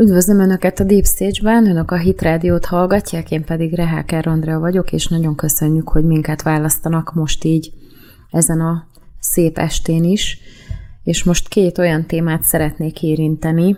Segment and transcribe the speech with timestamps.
[0.00, 4.92] Üdvözlöm Önöket a Deep Stage-ben, Önök a Hit Rádiót hallgatják, én pedig Reháker Andrea vagyok,
[4.92, 7.72] és nagyon köszönjük, hogy minket választanak most így
[8.30, 8.86] ezen a
[9.20, 10.38] szép estén is.
[11.04, 13.76] És most két olyan témát szeretnék érinteni,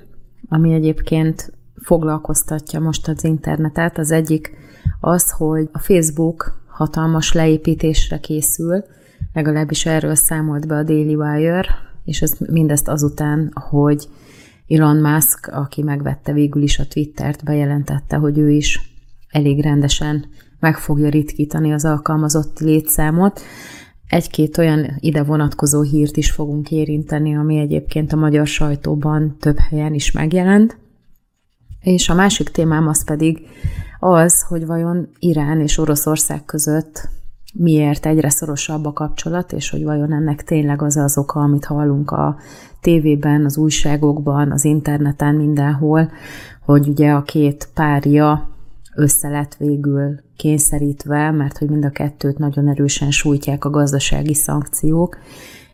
[0.49, 1.53] ami egyébként
[1.83, 3.99] foglalkoztatja most az internetet.
[3.99, 4.53] Az egyik
[5.01, 8.85] az, hogy a Facebook hatalmas leépítésre készül,
[9.33, 11.67] legalábbis erről számolt be a Daily Wire,
[12.05, 14.09] és ez mindezt azután, hogy
[14.71, 18.81] Elon Musk, aki megvette végül is a Twittert, bejelentette, hogy ő is
[19.29, 20.25] elég rendesen
[20.61, 23.41] meg fogja ritkítani az alkalmazott létszámot.
[24.07, 29.95] Egy-két olyan ide vonatkozó hírt is fogunk érinteni, ami egyébként a magyar sajtóban több helyen
[29.95, 30.79] is megjelent.
[31.81, 33.39] És a másik témám az pedig
[33.99, 37.09] az, hogy vajon Irán és Oroszország között
[37.55, 42.11] miért egyre szorosabb a kapcsolat, és hogy vajon ennek tényleg az az oka, amit hallunk
[42.11, 42.39] a
[42.81, 46.11] tévében, az újságokban, az interneten, mindenhol,
[46.65, 48.49] hogy ugye a két párja
[48.95, 55.19] össze lett végül kényszerítve, mert hogy mind a kettőt nagyon erősen sújtják a gazdasági szankciók,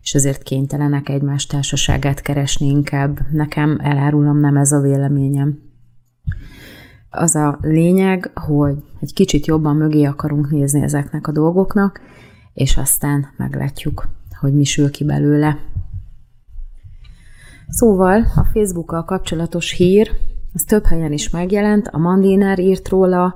[0.02, 3.18] és ezért kénytelenek egymás társaságát keresni inkább.
[3.32, 5.58] Nekem elárulom, nem ez a véleményem.
[7.10, 12.00] Az a lényeg, hogy egy kicsit jobban mögé akarunk nézni ezeknek a dolgoknak,
[12.54, 14.08] és aztán meglátjuk,
[14.40, 15.58] hogy mi sül ki belőle.
[17.68, 20.10] Szóval a Facebookkal kapcsolatos hír,
[20.54, 23.34] az több helyen is megjelent, a Mandiner írt róla,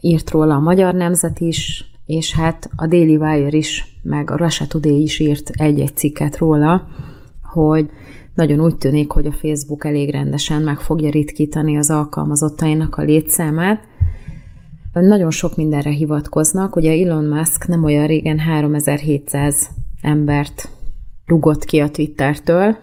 [0.00, 4.66] írt róla a Magyar Nemzet is, és hát a Daily Wire is, meg a Russia
[4.66, 6.86] Today is írt egy-egy cikket róla,
[7.42, 7.90] hogy
[8.34, 13.80] nagyon úgy tűnik, hogy a Facebook elég rendesen meg fogja ritkítani az alkalmazottainak a létszámát.
[14.92, 19.68] Nagyon sok mindenre hivatkoznak, ugye Elon Musk nem olyan régen 3700
[20.02, 20.68] embert
[21.26, 22.76] rugott ki a Twittertől,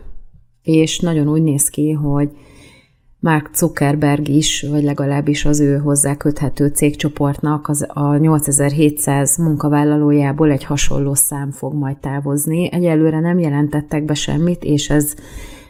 [0.64, 2.30] és nagyon úgy néz ki, hogy
[3.20, 10.64] Mark Zuckerberg is, vagy legalábbis az ő hozzá köthető cégcsoportnak az a 8700 munkavállalójából egy
[10.64, 12.72] hasonló szám fog majd távozni.
[12.72, 15.14] Egyelőre nem jelentettek be semmit, és ez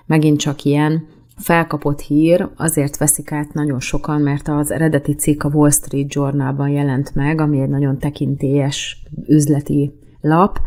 [0.05, 1.07] megint csak ilyen
[1.37, 6.69] felkapott hír, azért veszik át nagyon sokan, mert az eredeti cikk a Wall Street Journalban
[6.69, 10.59] jelent meg, ami egy nagyon tekintélyes üzleti lap,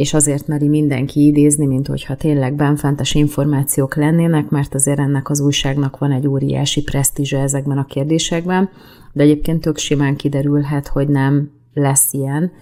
[0.00, 5.40] és azért meri mindenki idézni, mint hogyha tényleg benfentes információk lennének, mert azért ennek az
[5.40, 8.70] újságnak van egy óriási presztízse ezekben a kérdésekben,
[9.12, 12.52] de egyébként tök simán kiderülhet, hogy nem lesz ilyen.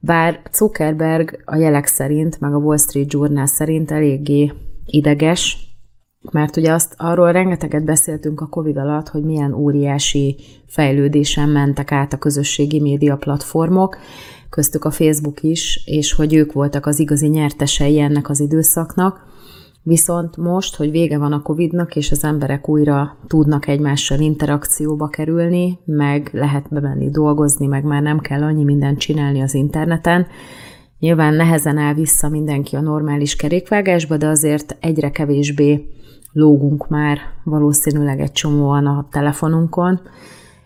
[0.00, 4.52] Bár Zuckerberg a jelek szerint, meg a Wall Street Journal szerint eléggé
[4.86, 5.75] ideges,
[6.32, 12.12] mert ugye azt arról rengeteget beszéltünk a Covid alatt, hogy milyen óriási fejlődésen mentek át
[12.12, 13.98] a közösségi média platformok,
[14.50, 19.24] köztük a Facebook is, és hogy ők voltak az igazi nyertesei ennek az időszaknak.
[19.82, 25.78] Viszont most, hogy vége van a Covid-nak, és az emberek újra tudnak egymással interakcióba kerülni,
[25.84, 30.26] meg lehet bemenni dolgozni, meg már nem kell annyi mindent csinálni az interneten,
[30.98, 35.88] Nyilván nehezen áll vissza mindenki a normális kerékvágásba, de azért egyre kevésbé
[36.36, 40.00] lógunk már valószínűleg egy csomóan a telefonunkon,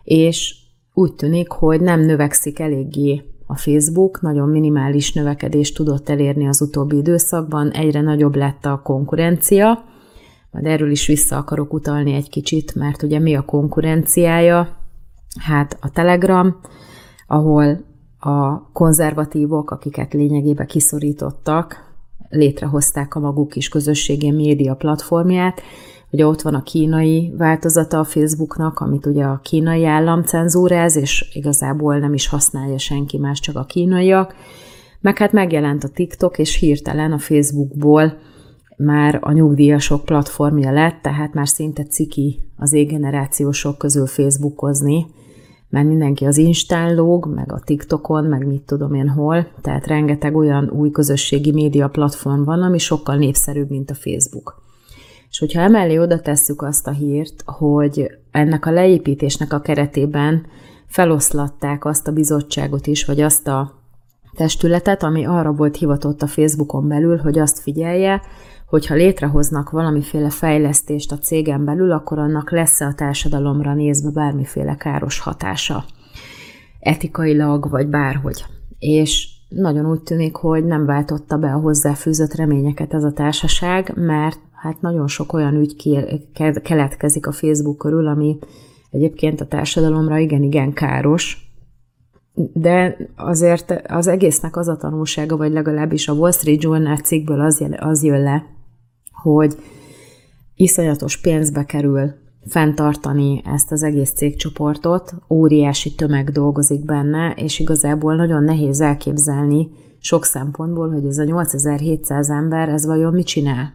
[0.03, 0.54] és
[0.94, 6.97] úgy tűnik, hogy nem növekszik eléggé a Facebook, nagyon minimális növekedést tudott elérni az utóbbi
[6.97, 9.84] időszakban, egyre nagyobb lett a konkurencia,
[10.50, 14.69] majd erről is vissza akarok utalni egy kicsit, mert ugye mi a konkurenciája?
[15.41, 16.60] Hát a Telegram,
[17.26, 17.84] ahol
[18.19, 21.90] a konzervatívok, akiket lényegében kiszorítottak,
[22.31, 25.63] létrehozták a maguk kis közösségi média platformját.
[26.11, 31.31] Ugye ott van a kínai változata a Facebooknak, amit ugye a kínai állam cenzúráz, és
[31.33, 34.35] igazából nem is használja senki más, csak a kínaiak.
[35.01, 38.19] Meg hát megjelent a TikTok, és hirtelen a Facebookból
[38.77, 45.07] már a nyugdíjasok platformja lett, tehát már szinte ciki az égenerációsok közül Facebookozni,
[45.70, 46.94] mert mindenki az Instán
[47.28, 52.44] meg a TikTokon, meg mit tudom én hol, tehát rengeteg olyan új közösségi média platform
[52.44, 54.62] van, ami sokkal népszerűbb, mint a Facebook.
[55.31, 60.46] És hogyha emellé oda tesszük azt a hírt, hogy ennek a leépítésnek a keretében
[60.87, 63.73] feloszlatták azt a bizottságot is, vagy azt a
[64.37, 68.23] testületet, ami arra volt hivatott a Facebookon belül, hogy azt figyelje,
[68.70, 75.19] hogyha létrehoznak valamiféle fejlesztést a cégen belül, akkor annak lesz-e a társadalomra nézve bármiféle káros
[75.19, 75.84] hatása.
[76.81, 78.44] Etikailag, vagy bárhogy.
[78.78, 84.38] És nagyon úgy tűnik, hogy nem váltotta be a hozzáfűzött reményeket ez a társaság, mert
[84.52, 85.76] hát nagyon sok olyan ügy
[86.62, 88.38] keletkezik a Facebook körül, ami
[88.90, 91.52] egyébként a társadalomra igen-igen káros,
[92.52, 97.64] de azért az egésznek az a tanulsága, vagy legalábbis a Wall Street Journal cikkből az,
[97.78, 98.58] az jön le,
[99.22, 99.56] hogy
[100.55, 102.12] iszonyatos pénzbe kerül
[102.46, 109.69] fenntartani ezt az egész cégcsoportot, óriási tömeg dolgozik benne, és igazából nagyon nehéz elképzelni
[109.99, 113.72] sok szempontból, hogy ez a 8700 ember, ez vajon mit csinál.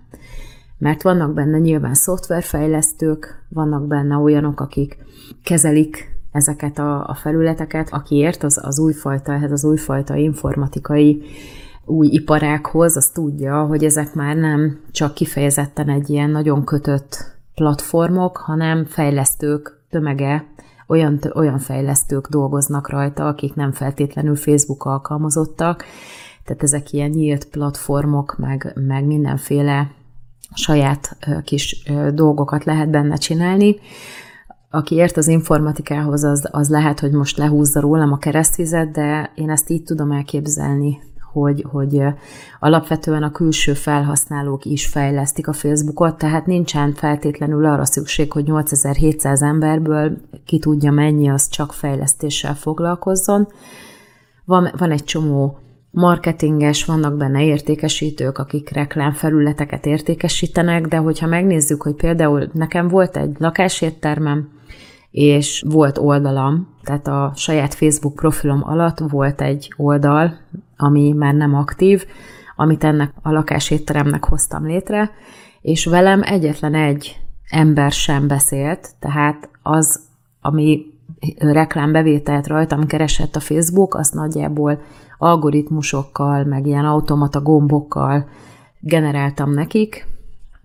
[0.77, 4.97] Mert vannak benne nyilván szoftverfejlesztők, vannak benne olyanok, akik
[5.43, 11.23] kezelik ezeket a, a felületeket, aki ért az, az újfajta, ehhez az újfajta informatikai
[11.85, 18.37] új iparákhoz, az tudja, hogy ezek már nem csak kifejezetten egy ilyen nagyon kötött platformok,
[18.37, 20.45] hanem fejlesztők tömege,
[20.87, 25.83] olyan, olyan fejlesztők dolgoznak rajta, akik nem feltétlenül Facebook alkalmazottak,
[26.43, 29.91] tehát ezek ilyen nyílt platformok, meg, meg mindenféle
[30.53, 31.83] saját kis
[32.13, 33.75] dolgokat lehet benne csinálni.
[34.69, 39.49] Aki ért az informatikához, az, az lehet, hogy most lehúzza rólam a keresztvizet, de én
[39.49, 40.99] ezt így tudom elképzelni,
[41.35, 42.01] hogy, hogy
[42.59, 49.41] alapvetően a külső felhasználók is fejlesztik a Facebookot, tehát nincsen feltétlenül arra szükség, hogy 8700
[49.41, 53.47] emberből ki tudja mennyi, az csak fejlesztéssel foglalkozzon.
[54.45, 55.57] Van, van egy csomó
[55.91, 63.35] marketinges, vannak benne értékesítők, akik reklámfelületeket értékesítenek, de hogyha megnézzük, hogy például nekem volt egy
[63.37, 64.54] lakáséttermem,
[65.15, 70.37] és volt oldalam, tehát a saját Facebook profilom alatt volt egy oldal,
[70.77, 72.05] ami már nem aktív,
[72.55, 75.11] amit ennek a lakásétteremnek hoztam létre,
[75.61, 79.99] és velem egyetlen egy ember sem beszélt, tehát az,
[80.41, 80.85] ami
[81.37, 84.81] reklámbevételt rajtam keresett a Facebook, azt nagyjából
[85.17, 88.29] algoritmusokkal, meg ilyen automata gombokkal
[88.79, 90.14] generáltam nekik,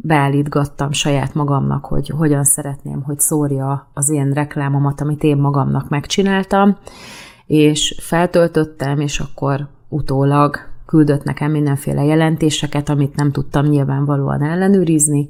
[0.03, 6.77] beállítgattam saját magamnak, hogy hogyan szeretném, hogy szórja az én reklámomat, amit én magamnak megcsináltam,
[7.47, 10.57] és feltöltöttem, és akkor utólag
[10.87, 15.29] küldött nekem mindenféle jelentéseket, amit nem tudtam nyilvánvalóan ellenőrizni,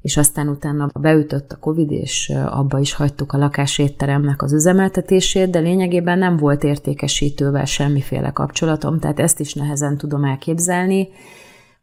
[0.00, 5.58] és aztán utána beütött a Covid, és abba is hagytuk a lakásétteremnek az üzemeltetését, de
[5.58, 11.08] lényegében nem volt értékesítővel semmiféle kapcsolatom, tehát ezt is nehezen tudom elképzelni,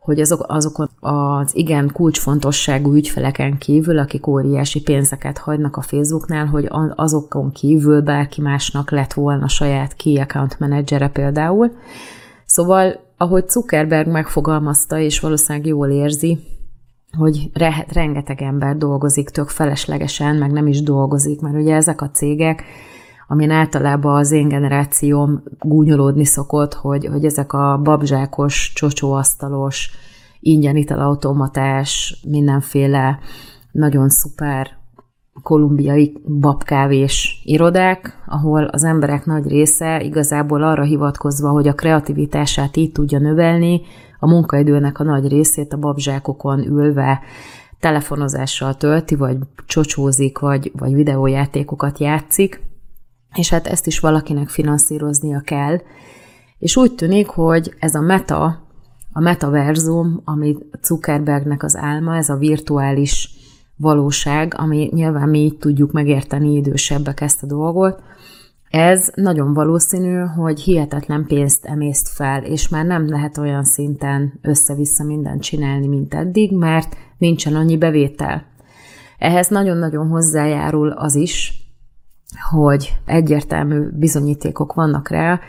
[0.04, 6.68] hogy azok, azokon az igen kulcsfontosságú ügyfeleken kívül, akik óriási pénzeket hagynak a Facebooknál, hogy
[6.96, 11.72] azokon kívül bárki másnak lett volna saját key account menedzsere például.
[12.46, 16.40] Szóval, ahogy Zuckerberg megfogalmazta, és valószínűleg jól érzi,
[17.18, 22.10] hogy re- rengeteg ember dolgozik tök feleslegesen, meg nem is dolgozik, mert ugye ezek a
[22.10, 22.64] cégek,
[23.34, 29.90] amin általában az én generációm gúnyolódni szokott, hogy, hogy ezek a babzsákos, csocsóasztalos,
[30.40, 33.20] ingyen italautomatás, mindenféle
[33.72, 34.68] nagyon szuper
[35.44, 42.92] kolumbiai babkávés irodák, ahol az emberek nagy része igazából arra hivatkozva, hogy a kreativitását így
[42.92, 43.82] tudja növelni,
[44.20, 47.20] a munkaidőnek a nagy részét a babzsákokon ülve
[47.80, 52.72] telefonozással tölti, vagy csocsózik, vagy, vagy videójátékokat játszik,
[53.36, 55.82] és hát ezt is valakinek finanszíroznia kell.
[56.60, 58.68] És úgy tűnik, hogy ez a meta,
[59.12, 63.30] a metaverzum, ami Zuckerbergnek az álma, ez a virtuális
[63.76, 68.02] valóság, ami nyilván mi így tudjuk megérteni idősebbek ezt a dolgot,
[68.70, 75.04] ez nagyon valószínű, hogy hihetetlen pénzt emészt fel, és már nem lehet olyan szinten össze-vissza
[75.04, 78.46] mindent csinálni, mint eddig, mert nincsen annyi bevétel.
[79.18, 81.63] Ehhez nagyon-nagyon hozzájárul az is,
[82.52, 85.40] hogy egyértelmű bizonyítékok vannak rá,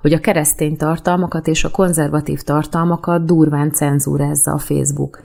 [0.00, 5.22] hogy a keresztény tartalmakat és a konzervatív tartalmakat durván cenzúrázza a Facebook.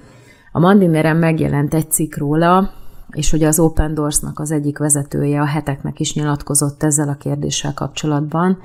[0.52, 2.72] A Mandineren megjelent egy cikk róla,
[3.12, 7.74] és ugye az Open Doors-nak az egyik vezetője a heteknek is nyilatkozott ezzel a kérdéssel
[7.74, 8.58] kapcsolatban,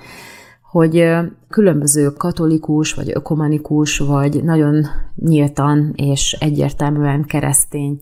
[0.62, 1.06] hogy
[1.48, 8.00] különböző katolikus, vagy ökumenikus, vagy nagyon nyíltan és egyértelműen keresztény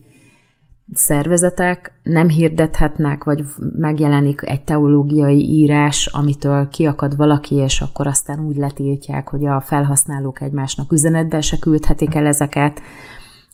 [0.94, 3.44] szervezetek nem hirdethetnek, vagy
[3.76, 10.40] megjelenik egy teológiai írás, amitől kiakad valaki, és akkor aztán úgy letiltják, hogy a felhasználók
[10.40, 12.80] egymásnak üzenetben se küldhetik el ezeket,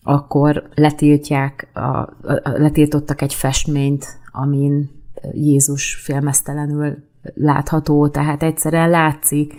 [0.03, 2.11] akkor letiltják, a, a,
[2.45, 4.91] letiltottak egy festményt, amin
[5.33, 6.97] Jézus félmeztelenül
[7.35, 9.55] látható, tehát egyszerűen látszik,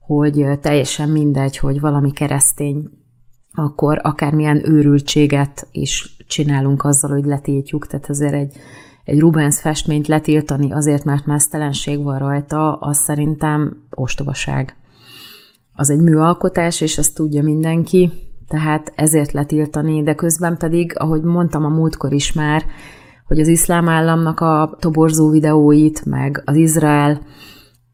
[0.00, 2.90] hogy teljesen mindegy, hogy valami keresztény,
[3.54, 8.56] akkor akármilyen őrültséget is csinálunk azzal, hogy letiltjuk, tehát azért egy,
[9.04, 14.76] egy Rubens festményt letiltani azért, mert mesztelenség van rajta, az szerintem ostobaság.
[15.72, 18.12] Az egy műalkotás, és ezt tudja mindenki,
[18.48, 22.64] tehát ezért letiltani, de közben pedig, ahogy mondtam a múltkor is már,
[23.26, 27.20] hogy az iszlám államnak a toborzó videóit, meg az Izrael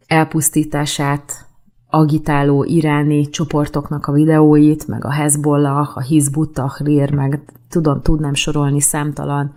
[0.06, 1.49] elpusztítását
[1.90, 8.80] agitáló iráni csoportoknak a videóit, meg a Hezbollah, a Hizbut Tahrir, meg tudom, tudnám sorolni
[8.80, 9.54] számtalan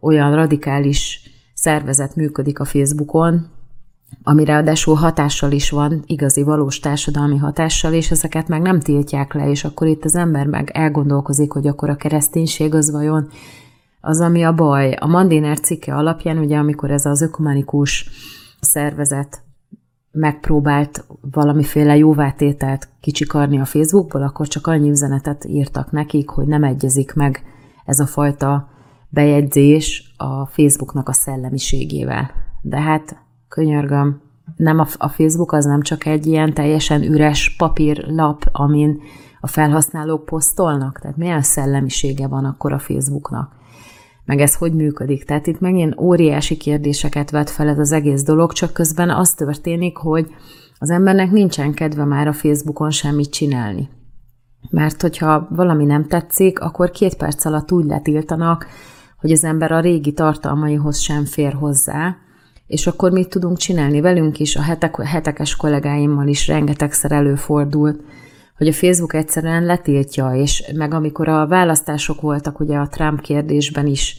[0.00, 1.20] olyan radikális
[1.54, 3.46] szervezet működik a Facebookon,
[4.22, 9.50] ami ráadásul hatással is van, igazi valós társadalmi hatással, és ezeket meg nem tiltják le,
[9.50, 13.28] és akkor itt az ember meg elgondolkozik, hogy akkor a kereszténység az vajon
[14.00, 14.92] az, ami a baj.
[14.92, 18.08] A Mandiner cikke alapján, ugye amikor ez az ökumenikus
[18.60, 19.45] szervezet
[20.16, 27.14] megpróbált valamiféle jóvátételt kicsikarni a Facebookból, akkor csak annyi üzenetet írtak nekik, hogy nem egyezik
[27.14, 27.42] meg
[27.84, 28.68] ez a fajta
[29.08, 32.30] bejegyzés a Facebooknak a szellemiségével.
[32.62, 33.16] De hát,
[33.48, 34.20] könyörgöm,
[34.56, 39.00] nem a, a Facebook az nem csak egy ilyen teljesen üres papírlap, amin
[39.40, 40.98] a felhasználók posztolnak?
[40.98, 43.52] Tehát milyen szellemisége van akkor a Facebooknak?
[44.26, 45.24] Meg ez hogy működik?
[45.24, 49.96] Tehát itt megint óriási kérdéseket vet fel ez az egész dolog, csak közben az történik,
[49.96, 50.26] hogy
[50.78, 53.88] az embernek nincsen kedve már a Facebookon semmit csinálni.
[54.70, 58.66] Mert hogyha valami nem tetszik, akkor két perc alatt úgy letiltanak,
[59.20, 62.16] hogy az ember a régi tartalmaihoz sem fér hozzá,
[62.66, 68.00] és akkor mit tudunk csinálni velünk is, a hetek, hetekes kollégáimmal is rengetegszer előfordult,
[68.56, 73.86] hogy a Facebook egyszerűen letiltja, és meg amikor a választások voltak ugye a Trump kérdésben
[73.86, 74.16] is,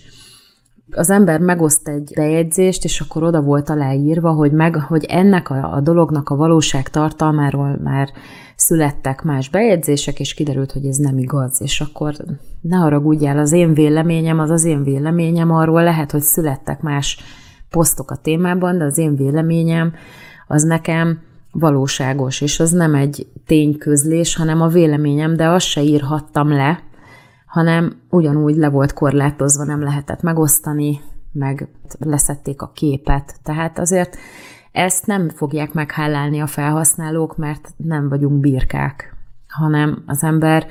[0.91, 5.74] az ember megoszt egy bejegyzést, és akkor oda volt aláírva, hogy, meg, hogy ennek a,
[5.74, 8.10] a dolognak a valóság tartalmáról már
[8.56, 11.62] születtek más bejegyzések, és kiderült, hogy ez nem igaz.
[11.62, 12.15] És akkor
[12.62, 17.20] ne haragudjál, az én véleményem, az az én véleményem, arról lehet, hogy születtek más
[17.70, 19.94] posztok a témában, de az én véleményem
[20.48, 21.20] az nekem
[21.59, 26.83] valóságos, és az nem egy tényközlés, hanem a véleményem, de azt se írhattam le,
[27.45, 30.99] hanem ugyanúgy le volt korlátozva, nem lehetett megosztani,
[31.31, 33.35] meg leszették a képet.
[33.43, 34.17] Tehát azért
[34.71, 39.15] ezt nem fogják meghálálni a felhasználók, mert nem vagyunk birkák,
[39.47, 40.67] hanem az ember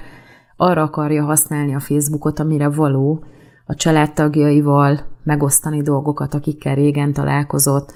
[0.57, 3.25] arra akarja használni a Facebookot, amire való,
[3.67, 7.93] a családtagjaival megosztani dolgokat, akikkel régen találkozott,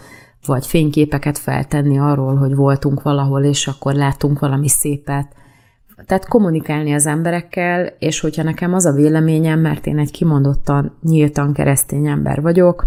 [0.46, 5.34] vagy fényképeket feltenni arról, hogy voltunk valahol, és akkor látunk valami szépet.
[6.06, 11.52] Tehát kommunikálni az emberekkel, és hogyha nekem az a véleményem, mert én egy kimondottan, nyíltan
[11.52, 12.86] keresztény ember vagyok,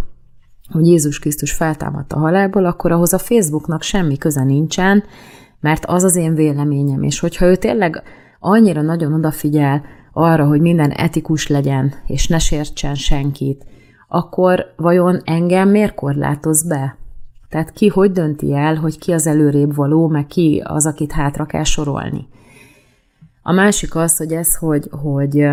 [0.71, 5.03] hogy Jézus Krisztus feltámadt a halálból, akkor ahhoz a Facebooknak semmi köze nincsen,
[5.59, 8.03] mert az az én véleményem, és hogyha ő tényleg
[8.39, 9.83] annyira nagyon odafigyel
[10.13, 13.65] arra, hogy minden etikus legyen, és ne sértsen senkit,
[14.07, 16.97] akkor vajon engem miért korlátoz be?
[17.53, 21.45] Tehát ki hogy dönti el, hogy ki az előrébb való, meg ki az, akit hátra
[21.45, 22.27] kell sorolni.
[23.41, 25.49] A másik az, hogy ez, hogy, hogy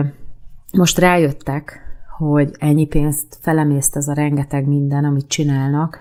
[0.72, 1.80] most rájöttek,
[2.18, 5.98] hogy ennyi pénzt felemészt ez a rengeteg minden, amit csinálnak,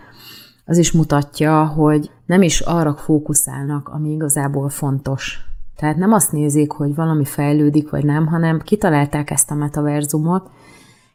[0.66, 5.40] az is mutatja, hogy nem is arra fókuszálnak, ami igazából fontos.
[5.76, 10.50] Tehát nem azt nézik, hogy valami fejlődik, vagy nem, hanem kitalálták ezt a metaverzumot,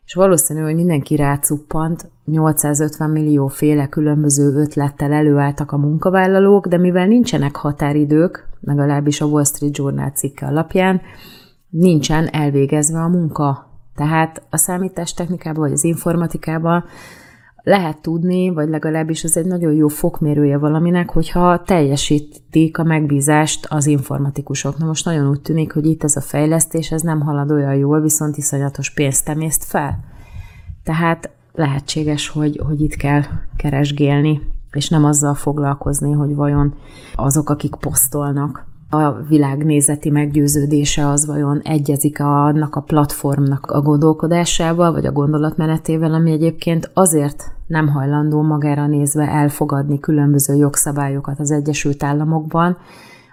[0.07, 7.07] és valószínű, hogy mindenki rácuppant, 850 millió féle különböző ötlettel előálltak a munkavállalók, de mivel
[7.07, 11.01] nincsenek határidők, legalábbis a Wall Street Journal cikke alapján,
[11.69, 13.73] nincsen elvégezve a munka.
[13.95, 16.85] Tehát a számítástechnikában vagy az informatikában
[17.65, 23.87] lehet tudni, vagy legalábbis ez egy nagyon jó fokmérője valaminek, hogyha teljesítik a megbízást az
[23.87, 24.79] informatikusok.
[24.79, 28.01] Na most nagyon úgy tűnik, hogy itt ez a fejlesztés, ez nem halad olyan jól,
[28.01, 30.05] viszont iszonyatos pénzt emészt fel.
[30.83, 33.23] Tehát lehetséges, hogy, hogy itt kell
[33.57, 34.41] keresgélni,
[34.73, 36.75] és nem azzal foglalkozni, hogy vajon
[37.15, 45.07] azok, akik posztolnak, a világnézeti meggyőződése az vajon egyezik annak a platformnak a gondolkodásával, vagy
[45.07, 52.77] a gondolatmenetével, ami egyébként azért nem hajlandó magára nézve elfogadni különböző jogszabályokat az Egyesült Államokban,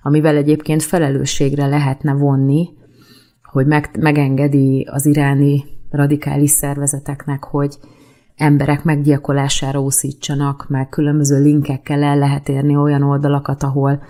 [0.04, 2.70] amivel egyébként felelősségre lehetne vonni,
[3.44, 7.78] hogy meg, megengedi az iráni radikális szervezeteknek, hogy
[8.36, 14.04] emberek meggyilkolására úszítsanak, meg különböző linkekkel el lehet érni olyan oldalakat, ahol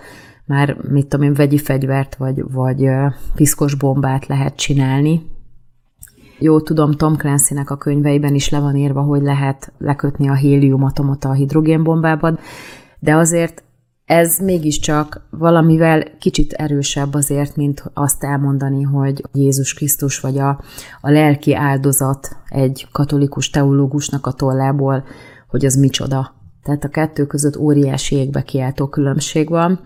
[0.46, 2.88] már, mit tudom én, vegyi fegyvert vagy, vagy
[3.34, 5.30] piszkos bombát lehet csinálni.
[6.42, 11.24] Jó, tudom, Tom Clancy-nek a könyveiben is le van írva, hogy lehet lekötni a héliumatomot
[11.24, 12.38] a hidrogénbombában,
[12.98, 13.62] de azért
[14.04, 20.60] ez mégiscsak valamivel kicsit erősebb azért, mint azt elmondani, hogy Jézus Krisztus vagy a,
[21.00, 25.04] a lelki áldozat egy katolikus teológusnak a tollából,
[25.48, 26.34] hogy az micsoda.
[26.62, 29.80] Tehát a kettő között óriási égbe kiáltó különbség van.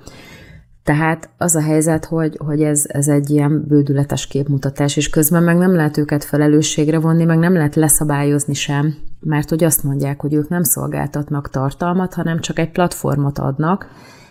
[0.86, 5.56] Tehát az a helyzet, hogy, hogy ez, ez egy ilyen bődületes képmutatás, és közben meg
[5.56, 10.34] nem lehet őket felelősségre vonni, meg nem lehet leszabályozni sem, mert hogy azt mondják, hogy
[10.34, 13.88] ők nem szolgáltatnak tartalmat, hanem csak egy platformot adnak,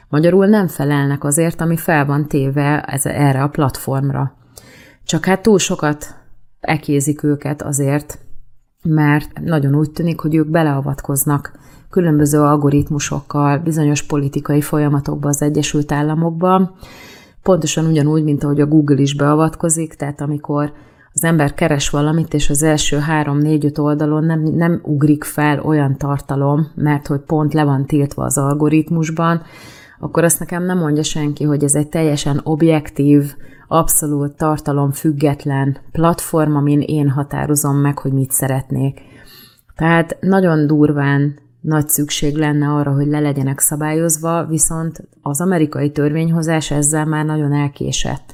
[0.10, 4.38] magyarul nem felelnek azért, ami fel van téve ez, erre a platformra.
[5.04, 6.16] Csak hát túl sokat
[6.60, 8.20] ekézik őket azért,
[8.84, 11.52] mert nagyon úgy tűnik, hogy ők beleavatkoznak
[11.96, 16.76] különböző algoritmusokkal bizonyos politikai folyamatokba az Egyesült Államokban,
[17.44, 20.72] pontosan ugyanúgy, mint ahogy a Google is beavatkozik, tehát amikor
[21.14, 25.60] az ember keres valamit, és az első három, négy, öt oldalon nem, nem ugrik fel
[25.60, 29.42] olyan tartalom, mert hogy pont le van tiltva az algoritmusban,
[30.00, 33.34] akkor azt nekem nem mondja senki, hogy ez egy teljesen objektív,
[33.68, 39.02] abszolút tartalom független platform, amin én határozom meg, hogy mit szeretnék.
[39.76, 46.72] Tehát nagyon durván nagy szükség lenne arra, hogy le legyenek szabályozva, viszont az amerikai törvényhozás
[46.72, 48.34] ezzel már nagyon elkésett.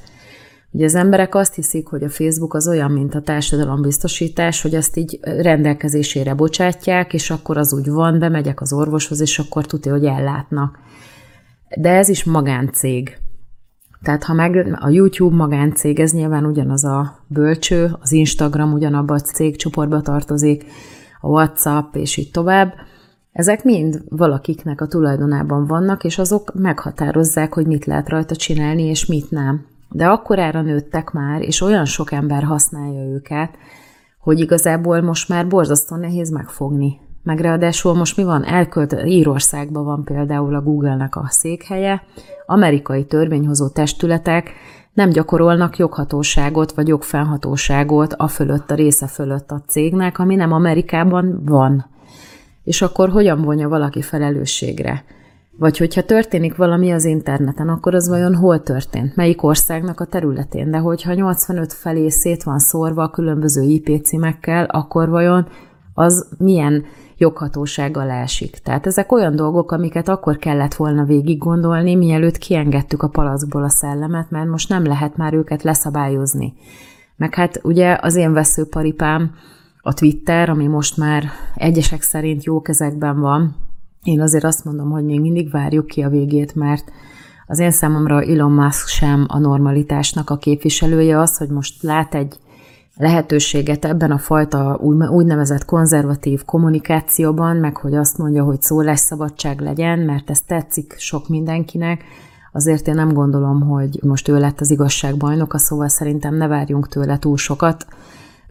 [0.70, 4.96] Ugye az emberek azt hiszik, hogy a Facebook az olyan, mint a társadalombiztosítás, hogy azt
[4.96, 10.04] így rendelkezésére bocsátják, és akkor az úgy van, bemegyek az orvoshoz, és akkor tudja, hogy
[10.04, 10.78] ellátnak.
[11.76, 13.18] De ez is magáncég.
[14.02, 19.20] Tehát ha meg a YouTube magáncég, ez nyilván ugyanaz a bölcső, az Instagram ugyanabba a
[19.20, 20.64] cégcsoportba tartozik,
[21.20, 22.74] a WhatsApp, és így tovább.
[23.32, 29.06] Ezek mind valakiknek a tulajdonában vannak, és azok meghatározzák, hogy mit lehet rajta csinálni, és
[29.06, 29.66] mit nem.
[29.90, 33.50] De akkorára nőttek már, és olyan sok ember használja őket,
[34.18, 37.00] hogy igazából most már borzasztó nehéz megfogni.
[37.22, 38.44] Meg ráadásul most mi van?
[38.44, 42.02] Elkölt, Írországban van például a Google-nek a székhelye,
[42.46, 44.50] amerikai törvényhozó testületek
[44.92, 51.42] nem gyakorolnak joghatóságot vagy jogfennhatóságot a fölött, a része fölött a cégnek, ami nem Amerikában
[51.44, 51.90] van.
[52.64, 55.04] És akkor hogyan vonja valaki felelősségre?
[55.58, 59.16] Vagy hogyha történik valami az interneten, akkor az vajon hol történt?
[59.16, 60.70] Melyik országnak a területén?
[60.70, 65.48] De hogyha 85 felé szét van szórva a különböző IP címekkel, akkor vajon
[65.94, 66.84] az milyen
[67.16, 68.58] joghatósággal esik.
[68.58, 73.68] Tehát ezek olyan dolgok, amiket akkor kellett volna végig gondolni, mielőtt kiengedtük a palackból a
[73.68, 76.54] szellemet, mert most nem lehet már őket leszabályozni.
[77.16, 79.34] Meg hát ugye az én veszőparipám
[79.82, 81.24] a Twitter, ami most már
[81.54, 83.56] egyesek szerint jó kezekben van,
[84.02, 86.90] én azért azt mondom, hogy még mindig várjuk ki a végét, mert
[87.46, 92.36] az én számomra Elon Musk sem a normalitásnak a képviselője az, hogy most lát egy
[92.96, 94.78] lehetőséget ebben a fajta
[95.10, 102.04] úgynevezett konzervatív kommunikációban, meg hogy azt mondja, hogy szólásszabadság legyen, mert ez tetszik sok mindenkinek,
[102.52, 107.18] azért én nem gondolom, hogy most ő lett az igazságbajnoka, szóval szerintem ne várjunk tőle
[107.18, 107.86] túl sokat,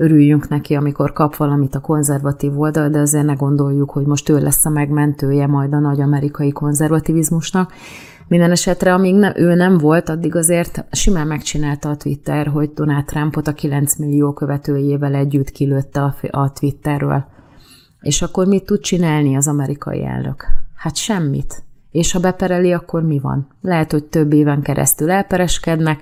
[0.01, 4.39] örüljünk neki, amikor kap valamit a konzervatív oldal, de azért ne gondoljuk, hogy most ő
[4.39, 7.73] lesz a megmentője majd a nagy amerikai konzervativizmusnak.
[8.27, 13.05] Minden esetre, amíg ne, ő nem volt, addig azért simán megcsinálta a Twitter, hogy Donald
[13.05, 17.25] Trumpot a 9 millió követőjével együtt kilőtte a, a Twitterről.
[18.01, 20.45] És akkor mit tud csinálni az amerikai elnök?
[20.75, 21.63] Hát semmit.
[21.91, 23.47] És ha bepereli, akkor mi van?
[23.61, 25.99] Lehet, hogy több éven keresztül elpereskednek,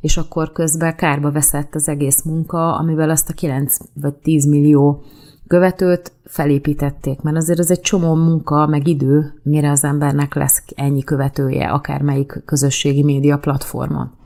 [0.00, 5.04] és akkor közben kárba veszett az egész munka, amivel azt a 9 vagy 10 millió
[5.46, 11.02] követőt felépítették, mert azért ez egy csomó munka, meg idő, mire az embernek lesz ennyi
[11.02, 14.16] követője, akármelyik közösségi média platformon.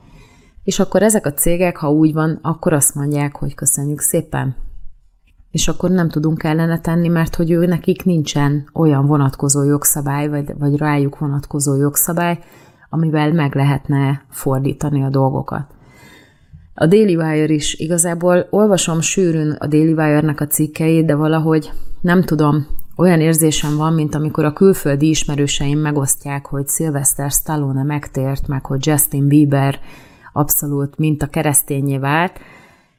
[0.64, 4.56] És akkor ezek a cégek, ha úgy van, akkor azt mondják, hogy köszönjük szépen.
[5.50, 10.58] És akkor nem tudunk ellene tenni, mert hogy ő nekik nincsen olyan vonatkozó jogszabály, vagy,
[10.58, 12.38] vagy rájuk vonatkozó jogszabály,
[12.92, 15.66] amivel meg lehetne fordítani a dolgokat.
[16.74, 22.22] A Daily Wire is igazából olvasom sűrűn a Daily Wire-nek a cikkeit, de valahogy nem
[22.22, 28.66] tudom, olyan érzésem van, mint amikor a külföldi ismerőseim megosztják, hogy Sylvester Stallone megtért, meg
[28.66, 29.80] hogy Justin Bieber
[30.32, 32.38] abszolút mint a keresztényé vált,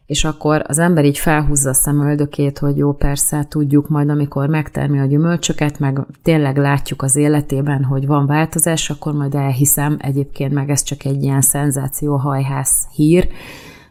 [0.06, 5.00] és akkor az ember így felhúzza a szemöldökét, hogy jó, persze, tudjuk majd, amikor megtermi
[5.00, 10.70] a gyümölcsöket, meg tényleg látjuk az életében, hogy van változás, akkor majd elhiszem, egyébként meg
[10.70, 13.28] ez csak egy ilyen szenzáció hajház hír.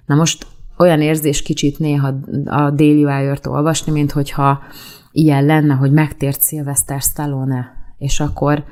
[0.06, 0.46] Na most
[0.78, 4.60] olyan érzés kicsit néha a Daily Wire-t olvasni, mint hogyha
[5.12, 8.64] ilyen lenne, hogy megtért Sylvester Stallone, és akkor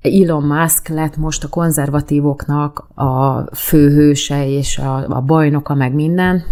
[0.00, 6.42] Elon Musk lett most a konzervatívoknak a főhőse és a, a bajnoka, meg minden,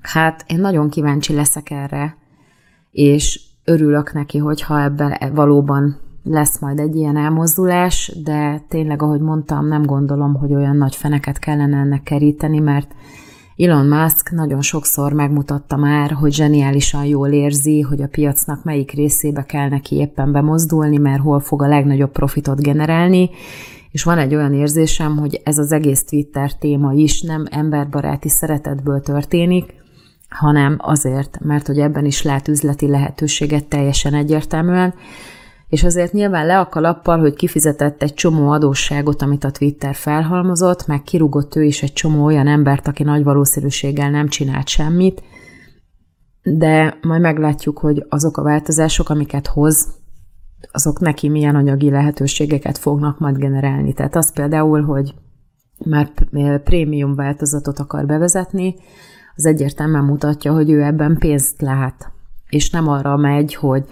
[0.00, 2.16] Hát én nagyon kíváncsi leszek erre,
[2.90, 9.66] és örülök neki, hogyha ebben valóban lesz majd egy ilyen elmozdulás, de tényleg, ahogy mondtam,
[9.66, 12.94] nem gondolom, hogy olyan nagy feneket kellene ennek keríteni, mert
[13.56, 19.42] Elon Musk nagyon sokszor megmutatta már, hogy zseniálisan jól érzi, hogy a piacnak melyik részébe
[19.42, 23.30] kell neki éppen bemozdulni, mert hol fog a legnagyobb profitot generálni,
[23.90, 29.00] és van egy olyan érzésem, hogy ez az egész Twitter téma is nem emberbaráti szeretetből
[29.00, 29.79] történik,
[30.30, 34.94] hanem azért, mert hogy ebben is lát üzleti lehetőséget teljesen egyértelműen,
[35.68, 40.86] és azért nyilván le a kalappal, hogy kifizetett egy csomó adósságot, amit a Twitter felhalmozott,
[40.86, 45.22] meg kirúgott ő is egy csomó olyan embert, aki nagy valószínűséggel nem csinált semmit,
[46.42, 49.88] de majd meglátjuk, hogy azok a változások, amiket hoz,
[50.72, 53.92] azok neki milyen anyagi lehetőségeket fognak majd generálni.
[53.92, 55.14] Tehát az például, hogy
[55.84, 56.12] már
[56.64, 58.74] prémium változatot akar bevezetni,
[59.40, 62.12] az egyértelműen mutatja, hogy ő ebben pénzt lát.
[62.48, 63.84] És nem arra megy, hogy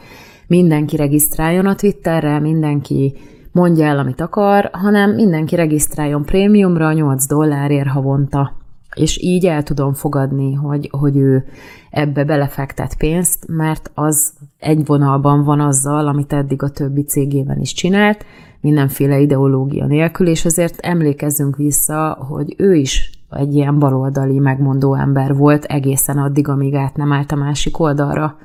[0.46, 3.14] mindenki regisztráljon a Twitterre, mindenki
[3.52, 8.56] mondja el, amit akar, hanem mindenki regisztráljon prémiumra 8 dollárért havonta.
[8.94, 11.44] És így el tudom fogadni, hogy, hogy ő
[11.90, 17.72] ebbe belefektet pénzt, mert az egy vonalban van azzal, amit eddig a többi cégében is
[17.72, 18.24] csinált,
[18.60, 25.34] mindenféle ideológia nélkül, és azért emlékezzünk vissza, hogy ő is egy ilyen baloldali megmondó ember
[25.34, 28.36] volt egészen addig, amíg át nem állt a másik oldalra.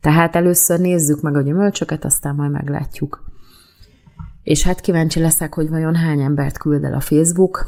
[0.00, 3.24] Tehát először nézzük meg a gyümölcsöket, aztán majd meglátjuk.
[4.42, 7.66] És hát kíváncsi leszek, hogy vajon hány embert küld el a Facebook,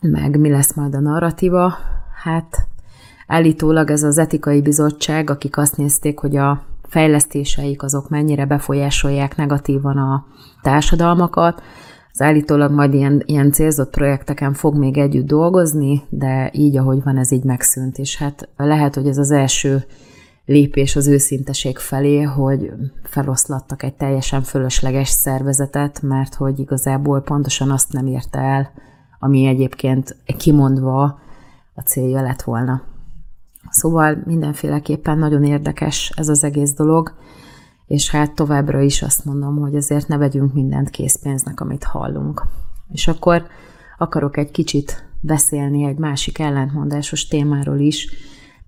[0.00, 1.74] meg mi lesz majd a narratíva.
[2.22, 2.66] Hát
[3.26, 9.96] állítólag ez az etikai bizottság, akik azt nézték, hogy a fejlesztéseik azok mennyire befolyásolják negatívan
[9.96, 10.24] a
[10.62, 11.62] társadalmakat,
[12.18, 17.16] az állítólag majd ilyen, ilyen célzott projekteken fog még együtt dolgozni, de így, ahogy van,
[17.16, 19.84] ez így megszűnt, és hát lehet, hogy ez az első
[20.44, 27.92] lépés az őszinteség felé, hogy feloszlattak egy teljesen fölösleges szervezetet, mert hogy igazából pontosan azt
[27.92, 28.70] nem érte el,
[29.18, 31.20] ami egyébként kimondva
[31.74, 32.82] a célja lett volna.
[33.70, 37.14] Szóval mindenféleképpen nagyon érdekes ez az egész dolog,
[37.88, 42.46] és hát továbbra is azt mondom, hogy azért ne vegyünk mindent készpénznek, amit hallunk.
[42.88, 43.46] És akkor
[43.98, 48.08] akarok egy kicsit beszélni egy másik ellentmondásos témáról is,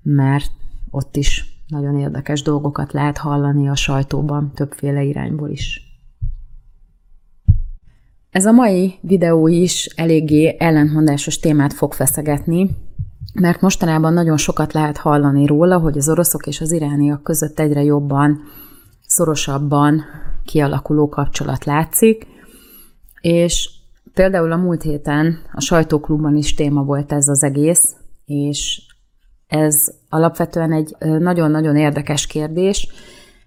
[0.02, 0.50] mert
[0.90, 5.88] ott is nagyon érdekes dolgokat lehet hallani a sajtóban, többféle irányból is.
[8.30, 12.70] Ez a mai videó is eléggé ellentmondásos témát fog feszegetni,
[13.34, 17.82] mert mostanában nagyon sokat lehet hallani róla, hogy az oroszok és az irániak között egyre
[17.82, 18.40] jobban,
[19.10, 20.04] szorosabban
[20.44, 22.26] kialakuló kapcsolat látszik,
[23.20, 23.70] és
[24.14, 28.82] például a múlt héten a sajtóklubban is téma volt ez az egész, és
[29.46, 32.88] ez alapvetően egy nagyon-nagyon érdekes kérdés,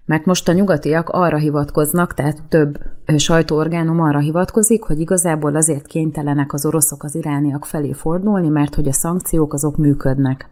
[0.04, 2.78] mert most a nyugatiak arra hivatkoznak, tehát több
[3.16, 8.88] sajtóorgánum arra hivatkozik, hogy igazából azért kénytelenek az oroszok az irániak felé fordulni, mert hogy
[8.88, 10.48] a szankciók azok működnek.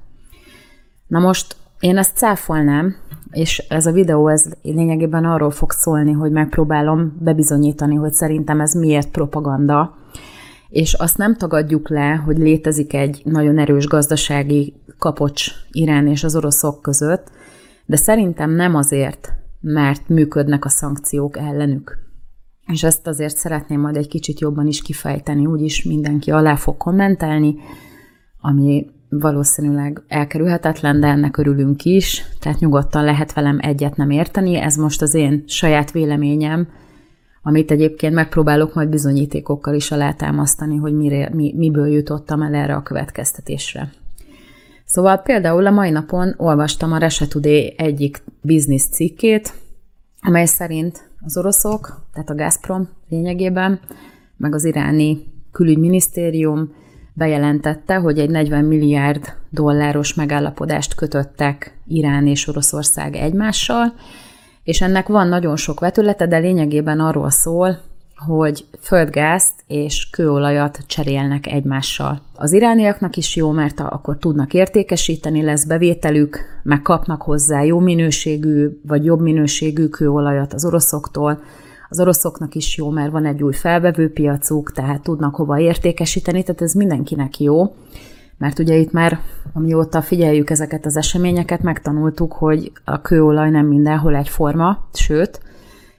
[1.07, 2.97] Na most én ezt cáfolnám,
[3.33, 8.75] és ez a videó ez lényegében arról fog szólni, hogy megpróbálom bebizonyítani, hogy szerintem ez
[8.75, 9.95] miért propaganda,
[10.69, 16.37] és azt nem tagadjuk le, hogy létezik egy nagyon erős gazdasági kapocs Irán és az
[16.37, 17.31] oroszok között,
[17.87, 21.99] de szerintem nem azért, mert működnek a szankciók ellenük.
[22.67, 27.55] És ezt azért szeretném majd egy kicsit jobban is kifejteni, úgyis mindenki alá fog kommentálni,
[28.41, 28.87] ami
[29.21, 34.57] valószínűleg elkerülhetetlen, de ennek örülünk is, tehát nyugodtan lehet velem egyet nem érteni.
[34.57, 36.69] Ez most az én saját véleményem,
[37.43, 42.83] amit egyébként megpróbálok majd bizonyítékokkal is alátámasztani, hogy mire, mi, miből jutottam el erre a
[42.83, 43.93] következtetésre.
[44.85, 49.53] Szóval például a mai napon olvastam a Today egyik biznisz cikkét,
[50.21, 53.81] amely szerint az oroszok, tehát a Gazprom lényegében,
[54.37, 55.19] meg az iráni
[55.51, 56.73] külügyminisztérium
[57.15, 63.95] bejelentette, hogy egy 40 milliárd dolláros megállapodást kötöttek Irán és Oroszország egymással,
[64.65, 67.79] és ennek van nagyon sok vetülete, de lényegében arról szól,
[68.27, 72.21] hogy földgázt és kőolajat cserélnek egymással.
[72.35, 78.69] Az irániaknak is jó, mert akkor tudnak értékesíteni, lesz bevételük, meg kapnak hozzá jó minőségű
[78.87, 81.43] vagy jobb minőségű kőolajat az oroszoktól,
[81.93, 86.63] az oroszoknak is jó, mert van egy új felvevő piacuk, tehát tudnak hova értékesíteni, tehát
[86.63, 87.75] ez mindenkinek jó.
[88.39, 89.21] Mert ugye itt már,
[89.53, 95.41] amióta figyeljük ezeket az eseményeket, megtanultuk, hogy a kőolaj nem mindenhol egyforma, sőt,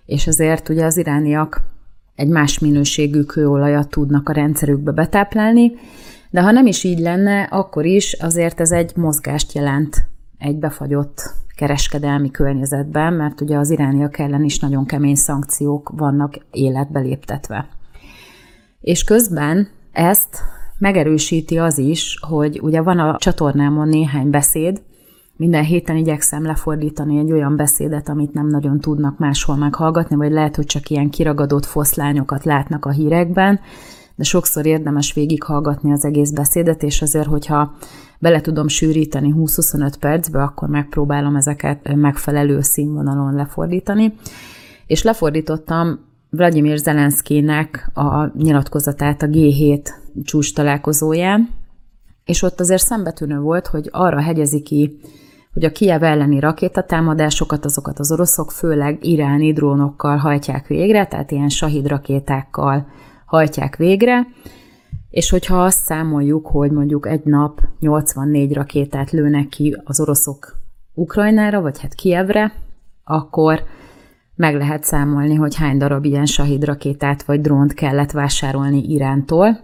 [0.06, 1.62] és ezért ugye az irániak
[2.16, 5.72] egy más minőségű kőolajat tudnak a rendszerükbe betáplálni,
[6.30, 10.06] de ha nem is így lenne, akkor is azért ez egy mozgást jelent
[10.38, 17.00] egy befagyott kereskedelmi környezetben, mert ugye az irániak ellen is nagyon kemény szankciók vannak életbe
[17.00, 17.68] léptetve.
[18.82, 20.38] És közben ezt
[20.78, 24.82] megerősíti az is, hogy ugye van a csatornámon néhány beszéd,
[25.36, 30.56] minden héten igyekszem lefordítani egy olyan beszédet, amit nem nagyon tudnak máshol meghallgatni, vagy lehet,
[30.56, 33.60] hogy csak ilyen kiragadott foszlányokat látnak a hírekben,
[34.16, 37.74] de sokszor érdemes végighallgatni az egész beszédet, és azért, hogyha
[38.24, 44.14] bele tudom sűríteni 20-25 percbe, akkor megpróbálom ezeket megfelelő színvonalon lefordítani.
[44.88, 49.88] És lefordítottam Vladimir Zelenszkinek a nyilatkozatát a G7
[50.24, 51.50] csúcs találkozóján,
[52.26, 55.00] és ott azért szembetűnő volt, hogy arra hegyezi ki
[55.54, 61.50] hogy a Kiev elleni rakétatámadásokat, azokat az oroszok főleg iráni drónokkal hajtják végre, tehát ilyen
[61.50, 62.88] sahid rakétákkal
[63.26, 64.28] hajtják végre,
[65.14, 70.58] és hogyha azt számoljuk, hogy mondjuk egy nap 84 rakétát lőnek ki az oroszok
[70.94, 72.54] Ukrajnára, vagy hát Kievre,
[73.04, 73.64] akkor
[74.36, 79.60] meg lehet számolni, hogy hány darab ilyen sahid rakétát vagy drónt kellett vásárolni Irántól,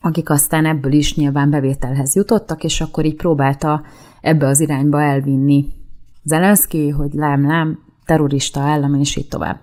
[0.00, 3.82] akik aztán ebből is nyilván bevételhez jutottak, és akkor így próbálta
[4.20, 5.66] ebbe az irányba elvinni
[6.22, 9.60] Zelenszky, hogy lám, lám, terrorista állam, és így tovább.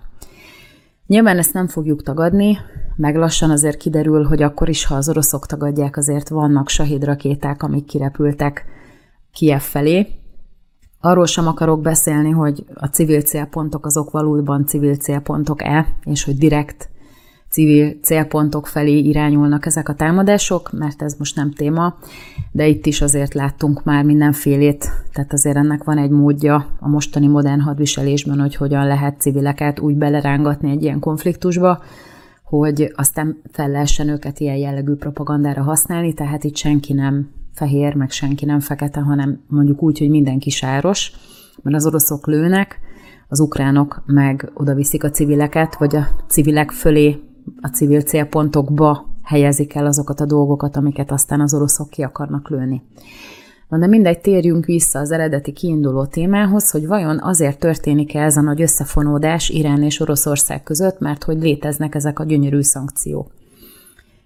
[1.06, 2.58] Nyilván ezt nem fogjuk tagadni,
[2.96, 7.62] meg lassan azért kiderül, hogy akkor is, ha az oroszok tagadják, azért vannak sahid rakéták,
[7.62, 8.64] amik kirepültek
[9.32, 10.06] Kiev felé.
[11.00, 16.88] Arról sem akarok beszélni, hogy a civil célpontok azok valóban civil célpontok-e, és hogy direkt
[17.54, 21.98] civil célpontok felé irányulnak ezek a támadások, mert ez most nem téma,
[22.52, 27.26] de itt is azért láttunk már mindenfélét, tehát azért ennek van egy módja a mostani
[27.26, 31.82] modern hadviselésben, hogy hogyan lehet civileket úgy belerángatni egy ilyen konfliktusba,
[32.44, 38.10] hogy aztán fel lehessen őket ilyen jellegű propagandára használni, tehát itt senki nem fehér, meg
[38.10, 41.12] senki nem fekete, hanem mondjuk úgy, hogy mindenki sáros,
[41.62, 42.78] mert az oroszok lőnek,
[43.28, 49.74] az ukránok meg oda viszik a civileket, vagy a civilek fölé a civil célpontokba helyezik
[49.74, 52.82] el azokat a dolgokat, amiket aztán az oroszok ki akarnak lőni.
[53.68, 58.40] Na de mindegy, térjünk vissza az eredeti kiinduló témához, hogy vajon azért történik-e ez a
[58.40, 63.32] nagy összefonódás Irán és Oroszország között, mert hogy léteznek ezek a gyönyörű szankciók.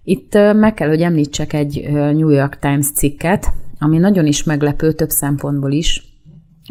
[0.04, 3.46] Itt meg kell, hogy említsek egy New York Times cikket,
[3.78, 6.18] ami nagyon is meglepő több szempontból is,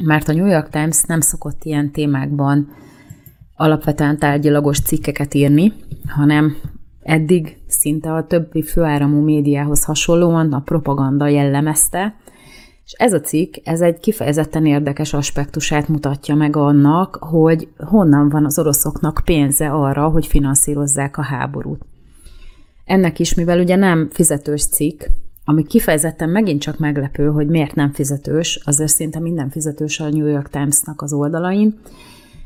[0.04, 2.68] mert a New York Times nem szokott ilyen témákban
[3.58, 5.74] alapvetően tárgyalagos cikkeket írni,
[6.08, 6.56] hanem
[7.02, 12.16] eddig szinte a többi főáramú médiához hasonlóan a propaganda jellemezte,
[12.86, 18.46] és ez a cikk, ez egy kifejezetten érdekes aspektusát mutatja meg annak, hogy honnan van
[18.46, 21.82] az oroszoknak pénze arra, hogy finanszírozzák a háborút.
[22.86, 25.04] Ennek is, mivel ugye nem fizetős cikk,
[25.46, 30.28] ami kifejezetten megint csak meglepő, hogy miért nem fizetős, azért szinte minden fizetős a New
[30.28, 31.80] York Times-nak az oldalain,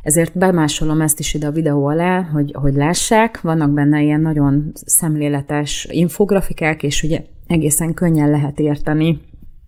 [0.02, 4.72] ezért bemásolom ezt is ide a videó alá, hogy, hogy lássák, vannak benne ilyen nagyon
[4.74, 9.22] szemléletes infografikák, és ugye egészen könnyen lehet érteni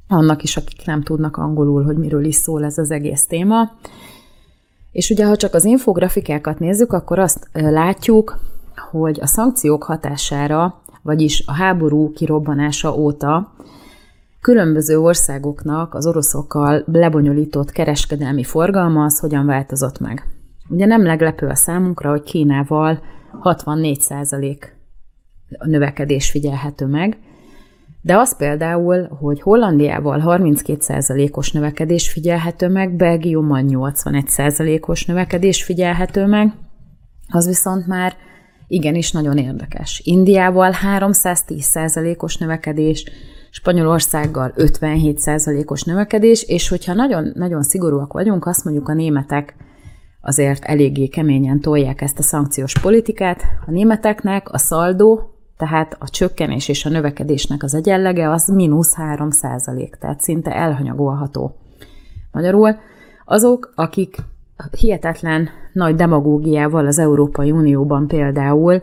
[0.08, 3.72] annak is, akik nem tudnak angolul, hogy miről is szól ez az egész téma.
[4.92, 8.40] És ugye, ha csak az infografikákat nézzük, akkor azt látjuk,
[8.92, 13.54] hogy a szankciók hatására, vagyis a háború kirobbanása óta
[14.44, 20.28] különböző országoknak az oroszokkal lebonyolított kereskedelmi forgalma az hogyan változott meg.
[20.70, 23.02] Ugye nem leglepő a számunkra, hogy Kínával
[23.44, 24.58] 64%
[25.58, 27.18] a növekedés figyelhető meg,
[28.02, 36.54] de az például, hogy Hollandiával 32%-os növekedés figyelhető meg, Belgiummal 81%-os növekedés figyelhető meg,
[37.30, 38.16] az viszont már
[38.68, 40.02] igenis nagyon érdekes.
[40.04, 43.06] Indiával 310%-os növekedés,
[43.56, 49.56] Spanyolországgal 57%-os növekedés, és hogyha nagyon, nagyon szigorúak vagyunk, azt mondjuk a németek
[50.22, 53.42] azért eléggé keményen tolják ezt a szankciós politikát.
[53.66, 59.30] A németeknek a szaldó, tehát a csökkenés és a növekedésnek az egyenlege az mínusz 3
[59.30, 61.56] százalék, tehát szinte elhanyagolható.
[62.32, 62.76] Magyarul
[63.26, 64.18] azok, akik
[64.80, 68.82] hihetetlen nagy demagógiával az Európai Unióban például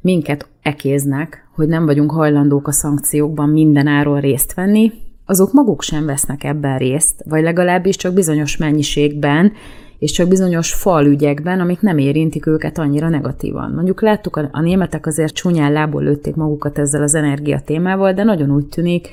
[0.00, 4.92] minket ekéznek, hogy nem vagyunk hajlandók a szankciókban mindenáról részt venni,
[5.24, 9.52] azok maguk sem vesznek ebben részt, vagy legalábbis csak bizonyos mennyiségben,
[9.98, 13.70] és csak bizonyos falügyekben, amik nem érintik őket annyira negatívan.
[13.70, 18.50] Mondjuk láttuk, a németek azért csúnyán lából lőtték magukat ezzel az energia témával, de nagyon
[18.50, 19.08] úgy tűnik,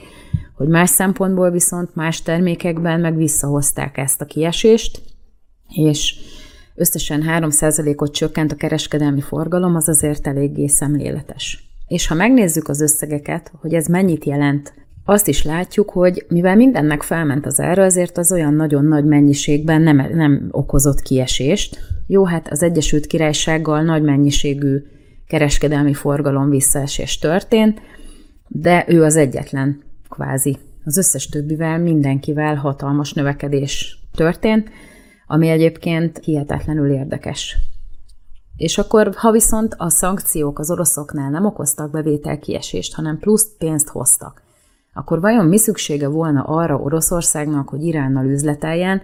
[0.53, 5.01] hogy más szempontból viszont más termékekben meg visszahozták ezt a kiesést,
[5.75, 6.15] és
[6.75, 11.64] összesen 3%-ot csökkent a kereskedelmi forgalom, az azért eléggé szemléletes.
[11.87, 14.73] És ha megnézzük az összegeket, hogy ez mennyit jelent,
[15.07, 19.81] azt is látjuk, hogy mivel mindennek felment az ára, azért az olyan nagyon nagy mennyiségben
[19.81, 21.79] nem, nem okozott kiesést.
[22.07, 24.83] Jó, hát az Egyesült Királysággal nagy mennyiségű
[25.27, 27.81] kereskedelmi forgalom visszaesés történt,
[28.47, 30.57] de ő az egyetlen, kvázi.
[30.83, 34.69] Az összes többivel, mindenkivel hatalmas növekedés történt,
[35.27, 37.57] ami egyébként hihetetlenül érdekes.
[38.57, 44.43] És akkor, ha viszont a szankciók az oroszoknál nem okoztak bevételkiesést, hanem plusz pénzt hoztak,
[44.93, 49.01] akkor vajon mi szüksége volna arra Oroszországnak, hogy Iránnal üzleteljen,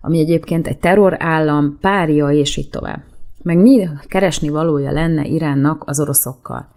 [0.00, 3.02] ami egyébként egy terrorállam, párja, és így tovább.
[3.42, 6.68] Meg mi keresni valója lenne Iránnak az oroszokkal?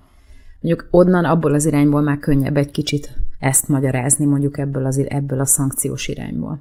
[0.62, 5.40] Mondjuk onnan, abból az irányból már könnyebb egy kicsit ezt magyarázni, mondjuk ebből, az, ebből
[5.40, 6.60] a szankciós irányból.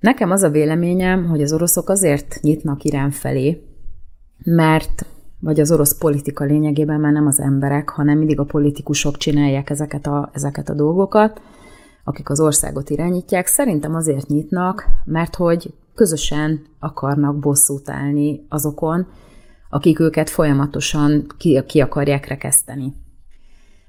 [0.00, 3.65] Nekem az a véleményem, hogy az oroszok azért nyitnak Irán felé,
[4.44, 5.06] mert
[5.40, 10.06] vagy az orosz politika lényegében már nem az emberek, hanem mindig a politikusok csinálják ezeket
[10.06, 11.40] a, ezeket a dolgokat,
[12.04, 13.46] akik az országot irányítják.
[13.46, 19.06] Szerintem azért nyitnak, mert hogy közösen akarnak bosszút állni azokon,
[19.70, 22.92] akik őket folyamatosan ki, ki akarják rekeszteni.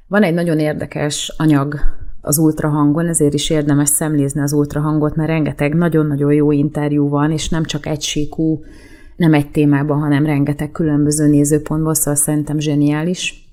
[0.08, 1.76] Van egy nagyon érdekes anyag
[2.22, 7.50] az ultrahangon, ezért is érdemes szemlézni az ultrahangot, mert rengeteg nagyon-nagyon jó interjú van, és
[7.50, 8.64] nem csak egysíkú,
[9.18, 13.52] nem egy témában, hanem rengeteg különböző nézőpontból, szóval szerintem zseniális.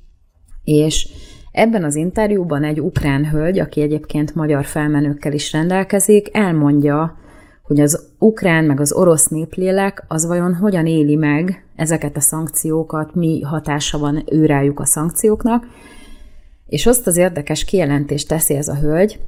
[0.64, 1.08] És
[1.52, 7.16] ebben az interjúban egy ukrán hölgy, aki egyébként magyar felmenőkkel is rendelkezik, elmondja,
[7.62, 13.14] hogy az ukrán meg az orosz néplélek az vajon hogyan éli meg ezeket a szankciókat,
[13.14, 15.66] mi hatása van őrájuk a szankcióknak,
[16.66, 19.20] és azt az érdekes kijelentést teszi ez a hölgy,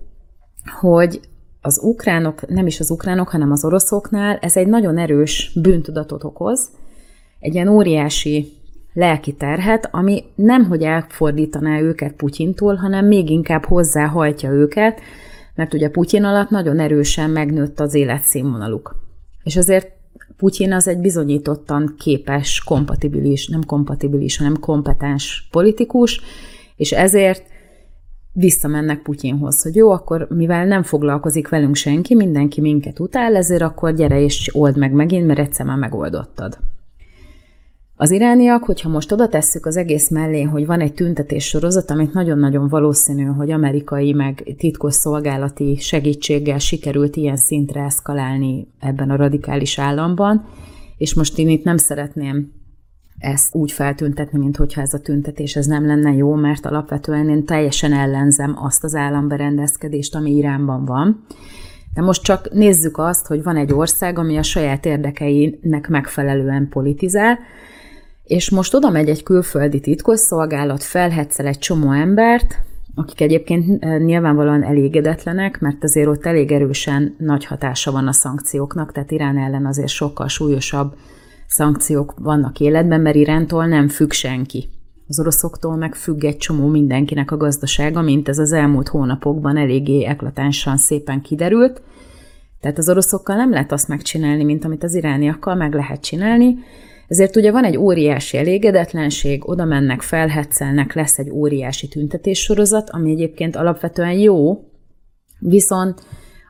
[0.80, 1.20] hogy
[1.66, 6.70] az ukránok, nem is az ukránok, hanem az oroszoknál ez egy nagyon erős bűntudatot okoz,
[7.40, 8.52] egy ilyen óriási
[8.92, 15.00] lelki terhet, ami nem hogy elfordítaná őket Putyintól, hanem még inkább hozzáhajtja őket,
[15.54, 18.96] mert ugye Putyin alatt nagyon erősen megnőtt az életszínvonaluk.
[19.42, 19.90] És azért
[20.36, 26.20] Putyin az egy bizonyítottan képes, kompatibilis, nem kompatibilis, hanem kompetens politikus,
[26.76, 27.42] és ezért
[28.38, 33.94] visszamennek Putyinhoz, hogy jó, akkor mivel nem foglalkozik velünk senki, mindenki minket utál, ezért akkor
[33.94, 36.58] gyere és old meg megint, mert egyszer már megoldottad.
[37.98, 42.12] Az irániak, hogyha most oda tesszük az egész mellé, hogy van egy tüntetés sorozat, amit
[42.12, 49.78] nagyon-nagyon valószínű, hogy amerikai meg titkos szolgálati segítséggel sikerült ilyen szintre eszkalálni ebben a radikális
[49.78, 50.44] államban,
[50.96, 52.52] és most én itt nem szeretném
[53.18, 57.44] ezt úgy feltüntetni, mint hogyha ez a tüntetés ez nem lenne jó, mert alapvetően én
[57.44, 61.24] teljesen ellenzem azt az államberendezkedést, ami Iránban van.
[61.94, 67.38] De most csak nézzük azt, hogy van egy ország, ami a saját érdekeinek megfelelően politizál,
[68.24, 72.54] és most oda megy egy külföldi titkosszolgálat, felhetszel egy csomó embert,
[72.94, 79.10] akik egyébként nyilvánvalóan elégedetlenek, mert azért ott elég erősen nagy hatása van a szankcióknak, tehát
[79.10, 80.94] Irán ellen azért sokkal súlyosabb
[81.48, 84.68] szankciók vannak életben, mert Irántól nem függ senki.
[85.08, 90.04] Az oroszoktól meg függ egy csomó mindenkinek a gazdasága, mint ez az elmúlt hónapokban eléggé
[90.04, 91.82] eklatánsan szépen kiderült.
[92.60, 96.56] Tehát az oroszokkal nem lehet azt megcsinálni, mint amit az irániakkal meg lehet csinálni,
[97.08, 103.56] ezért ugye van egy óriási elégedetlenség, oda mennek, felhetszelnek, lesz egy óriási tüntetéssorozat, ami egyébként
[103.56, 104.64] alapvetően jó,
[105.38, 106.00] viszont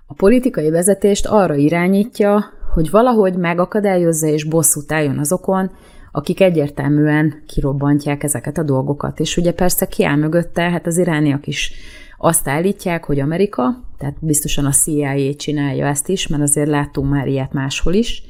[0.07, 2.45] a politikai vezetést arra irányítja,
[2.77, 5.71] hogy valahogy megakadályozza és bosszút álljon azokon,
[6.13, 9.21] akik egyértelműen kirobbantják ezeket a dolgokat.
[9.21, 11.73] És ugye persze kiáll mögötte, hát az irániak is
[12.19, 17.27] azt állítják, hogy Amerika, tehát biztosan a CIA csinálja ezt is, mert azért láttunk már
[17.27, 18.23] ilyet máshol is,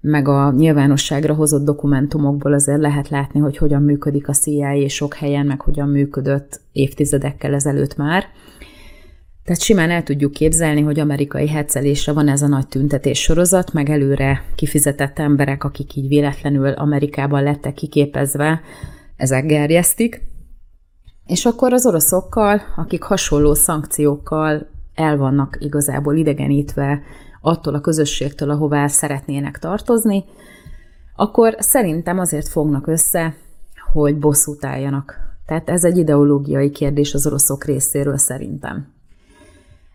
[0.00, 5.46] meg a nyilvánosságra hozott dokumentumokból azért lehet látni, hogy hogyan működik a CIA sok helyen,
[5.46, 8.24] meg hogyan működött évtizedekkel ezelőtt már.
[9.50, 13.90] Tehát simán el tudjuk képzelni, hogy amerikai hetszelésre van ez a nagy tüntetés sorozat, meg
[13.90, 18.60] előre kifizetett emberek, akik így véletlenül Amerikában lettek kiképezve,
[19.16, 20.22] ezek gerjesztik.
[21.26, 27.02] És akkor az oroszokkal, akik hasonló szankciókkal el vannak igazából idegenítve
[27.40, 30.24] attól a közösségtől, ahová szeretnének tartozni,
[31.16, 33.34] akkor szerintem azért fognak össze,
[33.92, 35.14] hogy bosszút álljanak.
[35.46, 38.98] Tehát ez egy ideológiai kérdés az oroszok részéről szerintem.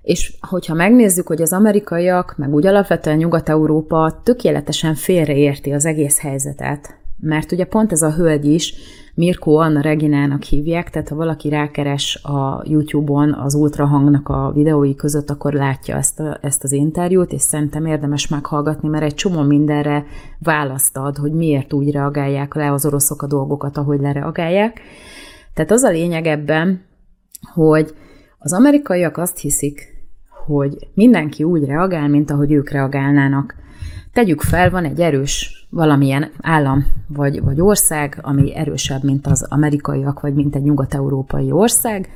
[0.06, 6.98] És hogyha megnézzük, hogy az amerikaiak, meg úgy alapvetően Nyugat-Európa tökéletesen félreérti az egész helyzetet,
[7.20, 8.74] mert ugye pont ez a hölgy is,
[9.15, 15.30] Mirko Anna Reginának hívják, tehát ha valaki rákeres a YouTube-on az ultrahangnak a videói között,
[15.30, 20.06] akkor látja ezt, a, ezt az interjút, és szerintem érdemes meghallgatni, mert egy csomó mindenre
[20.39, 24.82] választ ad, hogy miért úgy reagálják le az oroszok a dolgokat, ahogy lereagálják.
[25.54, 26.82] Tehát az a lényeg ebben,
[27.54, 27.94] hogy
[28.39, 29.94] az amerikaiak azt hiszik,
[30.46, 33.56] hogy mindenki úgy reagál, mint ahogy ők reagálnának.
[34.14, 40.20] Tegyük fel, van egy erős valamilyen állam vagy, vagy ország, ami erősebb, mint az amerikaiak,
[40.20, 42.10] vagy mint egy nyugat-európai ország,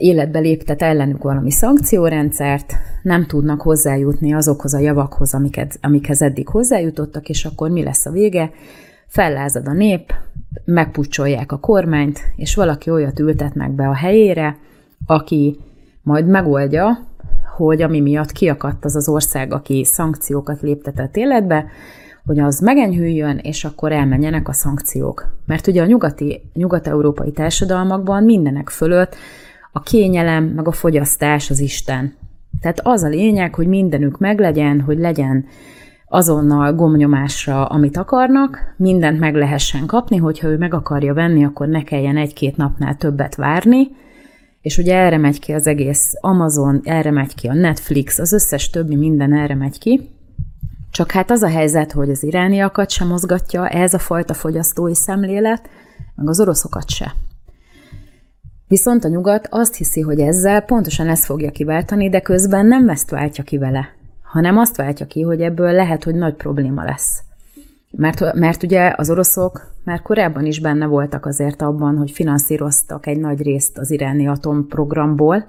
[0.00, 7.28] életbe léptet ellenük valami szankciórendszert, nem tudnak hozzájutni azokhoz a javakhoz, amiket, amikhez eddig hozzájutottak,
[7.28, 8.50] és akkor mi lesz a vége?
[9.06, 10.12] Fellázad a nép,
[10.64, 14.56] megpucsolják a kormányt, és valaki olyat ültetnek be a helyére,
[15.06, 15.58] aki
[16.02, 16.98] majd megoldja,
[17.56, 21.66] hogy ami miatt kiakadt az az ország, aki szankciókat léptetett életbe,
[22.24, 25.36] hogy az megenyhüljön, és akkor elmenjenek a szankciók.
[25.46, 29.14] Mert ugye a nyugati, nyugat-európai társadalmakban mindenek fölött
[29.72, 32.14] a kényelem, meg a fogyasztás az Isten.
[32.60, 35.44] Tehát az a lényeg, hogy mindenük meglegyen, hogy legyen
[36.08, 41.82] azonnal gomnyomásra, amit akarnak, mindent meg lehessen kapni, hogyha ő meg akarja venni, akkor ne
[41.82, 43.88] kelljen egy-két napnál többet várni,
[44.60, 48.70] és ugye erre megy ki az egész Amazon, erre megy ki a Netflix, az összes
[48.70, 50.08] többi minden erre megy ki.
[50.90, 55.68] Csak hát az a helyzet, hogy az irániakat sem mozgatja ez a fajta fogyasztói szemlélet,
[56.14, 57.14] meg az oroszokat se.
[58.68, 63.10] Viszont a nyugat azt hiszi, hogy ezzel pontosan ezt fogja kiváltani, de közben nem ezt
[63.10, 63.88] váltja ki vele,
[64.22, 67.22] hanem azt váltja ki, hogy ebből lehet, hogy nagy probléma lesz.
[67.96, 73.18] Mert, mert ugye az oroszok már korábban is benne voltak azért abban, hogy finanszíroztak egy
[73.18, 75.46] nagy részt az iráni atomprogramból,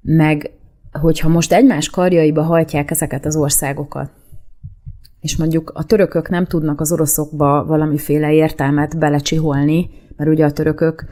[0.00, 0.50] meg
[0.92, 4.10] hogyha most egymás karjaiba hajtják ezeket az országokat,
[5.20, 11.04] és mondjuk a törökök nem tudnak az oroszokba valamiféle értelmet belecsiholni, mert ugye a törökök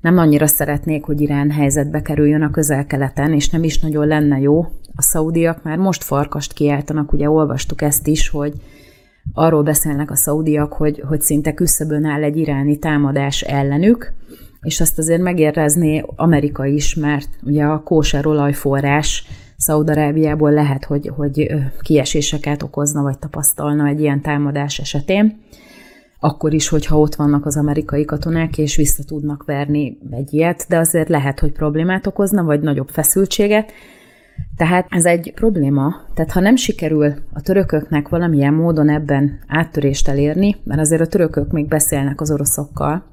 [0.00, 4.60] nem annyira szeretnék, hogy Irán helyzetbe kerüljön a közel-keleten, és nem is nagyon lenne jó.
[4.94, 8.52] A szaudiak már most farkast kiáltanak, ugye olvastuk ezt is, hogy
[9.32, 14.12] arról beszélnek a szaudiak, hogy, hogy szinte küszöbön áll egy iráni támadás ellenük,
[14.60, 21.54] és azt azért megérezné Amerika is, mert ugye a kóser olajforrás Szaudarábiából lehet, hogy, hogy
[21.80, 25.38] kieséseket okozna, vagy tapasztalna egy ilyen támadás esetén.
[26.20, 30.78] Akkor is, hogyha ott vannak az amerikai katonák, és vissza tudnak verni egy ilyet, de
[30.78, 33.72] azért lehet, hogy problémát okozna, vagy nagyobb feszültséget.
[34.56, 35.94] Tehát ez egy probléma.
[36.14, 41.52] Tehát ha nem sikerül a törököknek valamilyen módon ebben áttörést elérni, mert azért a törökök
[41.52, 43.04] még beszélnek az oroszokkal,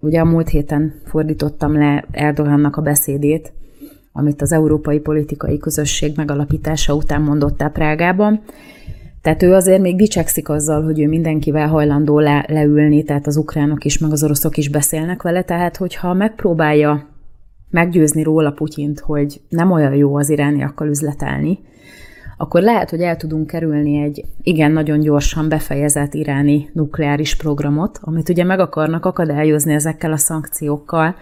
[0.00, 3.52] ugye a múlt héten fordítottam le Erdogannak a beszédét,
[4.12, 8.42] amit az Európai Politikai Közösség megalapítása után mondott el Prágában.
[9.22, 13.84] Tehát ő azért még dicsekszik azzal, hogy ő mindenkivel hajlandó le, leülni, tehát az ukránok
[13.84, 17.11] is, meg az oroszok is beszélnek vele, tehát hogyha megpróbálja
[17.72, 21.58] meggyőzni róla Putyint, hogy nem olyan jó az irániakkal üzletelni,
[22.36, 28.28] akkor lehet, hogy el tudunk kerülni egy igen nagyon gyorsan befejezett iráni nukleáris programot, amit
[28.28, 31.16] ugye meg akarnak akadályozni ezekkel a szankciókkal,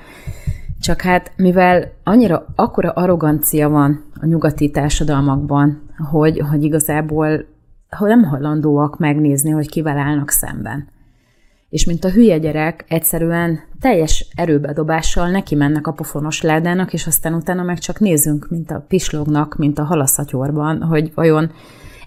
[0.81, 7.45] csak hát, mivel annyira akkora arrogancia van a nyugati társadalmakban, hogy, hogy igazából
[7.91, 10.89] hogy nem hajlandóak megnézni, hogy kivel állnak szemben.
[11.71, 17.35] És mint a hülye gyerek, egyszerűen teljes erőbedobással neki mennek a pofonos ládának, és aztán
[17.35, 21.53] utána meg csak nézzünk, mint a pislognak, mint a halaszatyorban, hogy vajon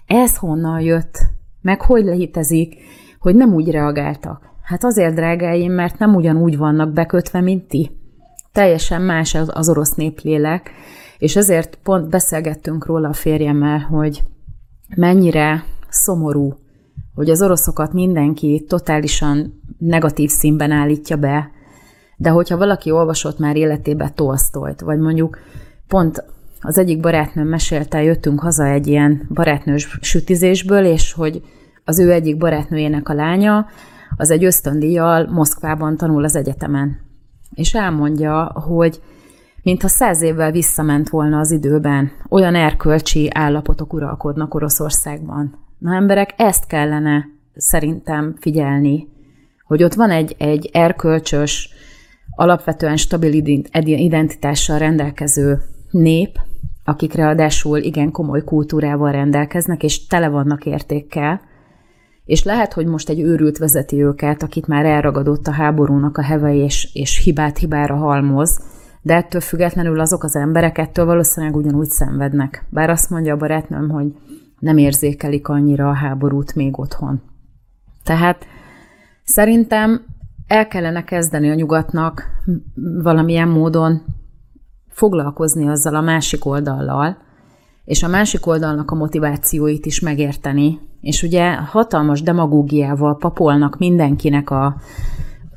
[0.06, 1.18] ez honnan jött,
[1.60, 2.76] meg hogy létezik,
[3.18, 4.52] hogy nem úgy reagáltak.
[4.62, 7.90] Hát azért, drágáim, mert nem ugyanúgy vannak bekötve, mint ti
[8.52, 10.70] teljesen más az, orosz néplélek,
[11.18, 14.22] és ezért pont beszélgettünk róla a férjemmel, hogy
[14.96, 16.54] mennyire szomorú,
[17.14, 21.50] hogy az oroszokat mindenki totálisan negatív színben állítja be,
[22.16, 25.38] de hogyha valaki olvasott már életébe Tolstoyt, vagy mondjuk
[25.88, 26.24] pont
[26.60, 31.42] az egyik barátnőm mesélte, jöttünk haza egy ilyen barátnős sütizésből, és hogy
[31.84, 33.66] az ő egyik barátnőjének a lánya,
[34.16, 37.04] az egy ösztöndíjjal Moszkvában tanul az egyetemen
[37.54, 39.02] és elmondja, hogy
[39.62, 45.63] mintha száz évvel visszament volna az időben, olyan erkölcsi állapotok uralkodnak Oroszországban.
[45.84, 49.08] Na emberek, ezt kellene szerintem figyelni,
[49.66, 51.68] hogy ott van egy, egy erkölcsös,
[52.30, 53.32] alapvetően stabil
[53.82, 56.38] identitással rendelkező nép,
[56.84, 61.40] akik ráadásul igen komoly kultúrával rendelkeznek, és tele vannak értékkel,
[62.24, 66.54] és lehet, hogy most egy őrült vezeti őket, akit már elragadott a háborúnak a heve,
[66.54, 68.60] és, és hibát hibára halmoz,
[69.02, 72.64] de ettől függetlenül azok az emberek ettől valószínűleg ugyanúgy szenvednek.
[72.68, 74.12] Bár azt mondja a barátnőm, hogy
[74.64, 77.20] nem érzékelik annyira a háborút még otthon.
[78.04, 78.46] Tehát
[79.24, 80.04] szerintem
[80.46, 82.24] el kellene kezdeni a nyugatnak
[83.02, 84.02] valamilyen módon
[84.88, 87.16] foglalkozni azzal a másik oldallal,
[87.84, 94.76] és a másik oldalnak a motivációit is megérteni, és ugye hatalmas demagógiával papolnak mindenkinek a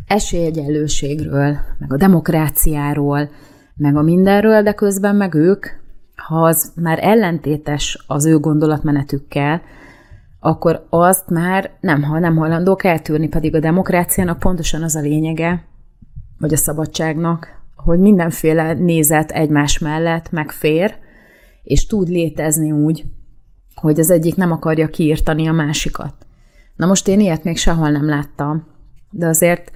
[0.08, 3.30] esélyegyenlőségről, meg a demokráciáról,
[3.76, 5.66] meg a mindenről, de közben meg ők,
[6.28, 9.62] ha az már ellentétes az ő gondolatmenetükkel,
[10.40, 15.64] akkor azt már nem, ha nem hajlandók eltűrni, pedig a demokráciának pontosan az a lényege,
[16.40, 20.96] vagy a szabadságnak, hogy mindenféle nézet egymás mellett megfér,
[21.64, 23.06] és tud létezni úgy,
[23.76, 26.14] hogy az egyik nem akarja kiírtani a másikat.
[26.76, 28.68] Na most én ilyet még sehol nem láttam,
[29.10, 29.72] de azért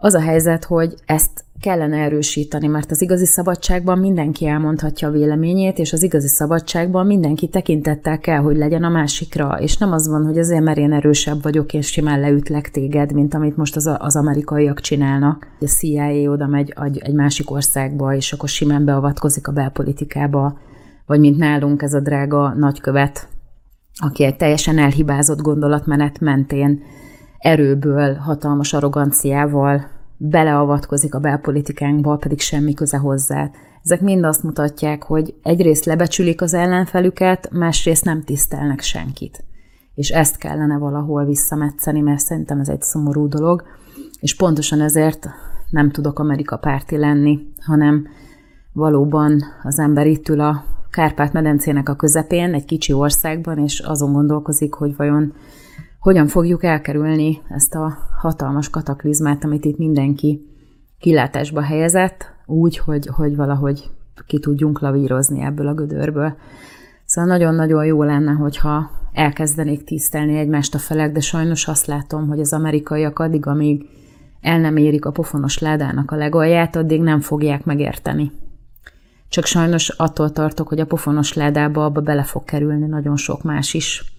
[0.00, 5.78] az a helyzet, hogy ezt kellene erősíteni, mert az igazi szabadságban mindenki elmondhatja a véleményét,
[5.78, 10.24] és az igazi szabadságban mindenki tekintettel kell, hogy legyen a másikra, és nem az van,
[10.24, 14.16] hogy azért, mert én erősebb vagyok, és simán leütlek téged, mint amit most az, az
[14.16, 15.46] amerikaiak csinálnak.
[15.60, 20.58] A CIA oda megy egy másik országba, és akkor simán beavatkozik a belpolitikába,
[21.06, 23.28] vagy mint nálunk ez a drága nagykövet,
[23.94, 26.82] aki egy teljesen elhibázott gondolatmenet mentén
[27.38, 29.86] erőből, hatalmas arroganciával
[30.16, 33.50] beleavatkozik a belpolitikánkba, pedig semmi köze hozzá.
[33.84, 39.44] Ezek mind azt mutatják, hogy egyrészt lebecsülik az ellenfelüket, másrészt nem tisztelnek senkit.
[39.94, 43.62] És ezt kellene valahol visszametszeni, mert szerintem ez egy szomorú dolog,
[44.20, 45.28] és pontosan ezért
[45.70, 48.06] nem tudok Amerika párti lenni, hanem
[48.72, 54.74] valóban az ember itt ül a Kárpát-medencének a közepén, egy kicsi országban, és azon gondolkozik,
[54.74, 55.32] hogy vajon
[56.08, 60.40] hogyan fogjuk elkerülni ezt a hatalmas kataklizmát, amit itt mindenki
[60.98, 63.90] kilátásba helyezett, úgy, hogy, hogy valahogy
[64.26, 66.36] ki tudjunk lavírozni ebből a gödörből.
[67.04, 72.40] Szóval nagyon-nagyon jó lenne, hogyha elkezdenék tisztelni egymást a felek, de sajnos azt látom, hogy
[72.40, 73.86] az amerikaiak addig, amíg
[74.40, 78.32] el nem érik a pofonos ládának a legalját, addig nem fogják megérteni.
[79.28, 83.74] Csak sajnos attól tartok, hogy a pofonos ládába abba bele fog kerülni nagyon sok más
[83.74, 84.17] is.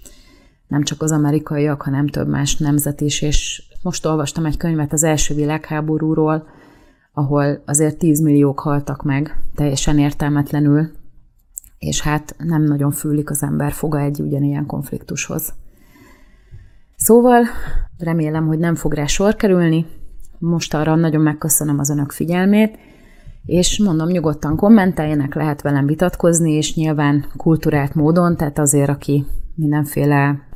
[0.70, 5.04] Nem csak az amerikaiak, hanem több más nemzet is, és most olvastam egy könyvet az
[5.04, 6.48] első világháborúról,
[7.14, 10.90] ahol azért 10 milliók haltak meg, teljesen értelmetlenül,
[11.80, 15.54] és hát nem nagyon fűlik az ember foga egy ugyanilyen konfliktushoz.
[16.96, 17.44] Szóval
[17.98, 19.86] remélem, hogy nem fog rá sor kerülni.
[20.38, 22.78] Most arra nagyon megköszönöm az önök figyelmét,
[23.46, 30.49] és mondom, nyugodtan kommenteljenek, lehet velem vitatkozni, és nyilván kulturált módon, tehát azért, aki mindenféle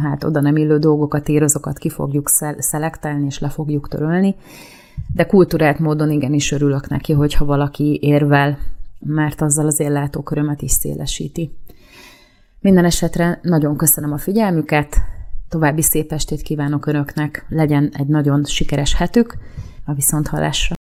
[0.00, 2.28] hát oda nem illő dolgokat ír, azokat ki fogjuk
[2.58, 4.34] szelektálni, és le fogjuk törölni,
[5.14, 8.58] de kulturált módon igenis örülök neki, hogyha valaki érvel,
[8.98, 11.50] mert azzal az én látókörömet is szélesíti.
[12.60, 14.96] Minden esetre nagyon köszönöm a figyelmüket,
[15.48, 19.36] további szép estét kívánok Önöknek, legyen egy nagyon sikeres hetük,
[19.84, 20.79] a viszonthallásra.